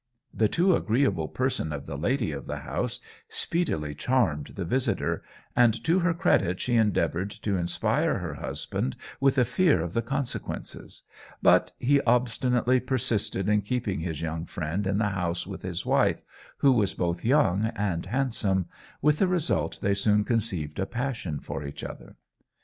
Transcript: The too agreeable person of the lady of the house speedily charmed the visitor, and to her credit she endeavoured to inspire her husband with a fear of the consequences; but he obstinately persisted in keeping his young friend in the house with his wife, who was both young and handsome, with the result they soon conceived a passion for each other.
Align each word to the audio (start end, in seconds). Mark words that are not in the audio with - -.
The 0.33 0.47
too 0.47 0.75
agreeable 0.75 1.27
person 1.27 1.71
of 1.71 1.85
the 1.85 1.95
lady 1.95 2.31
of 2.31 2.47
the 2.47 2.61
house 2.61 3.01
speedily 3.29 3.93
charmed 3.93 4.53
the 4.55 4.65
visitor, 4.65 5.21
and 5.55 5.83
to 5.83 5.99
her 5.99 6.15
credit 6.15 6.59
she 6.59 6.73
endeavoured 6.75 7.29
to 7.29 7.55
inspire 7.55 8.17
her 8.17 8.33
husband 8.33 8.95
with 9.19 9.37
a 9.37 9.45
fear 9.45 9.79
of 9.79 9.93
the 9.93 10.01
consequences; 10.01 11.03
but 11.43 11.73
he 11.77 12.01
obstinately 12.01 12.79
persisted 12.79 13.47
in 13.47 13.61
keeping 13.61 13.99
his 13.99 14.21
young 14.23 14.47
friend 14.47 14.87
in 14.87 14.97
the 14.97 15.09
house 15.09 15.45
with 15.45 15.61
his 15.61 15.85
wife, 15.85 16.23
who 16.57 16.71
was 16.71 16.95
both 16.95 17.23
young 17.23 17.65
and 17.75 18.07
handsome, 18.07 18.65
with 19.03 19.19
the 19.19 19.27
result 19.27 19.81
they 19.83 19.93
soon 19.93 20.23
conceived 20.23 20.79
a 20.79 20.87
passion 20.87 21.39
for 21.39 21.63
each 21.63 21.83
other. 21.83 22.15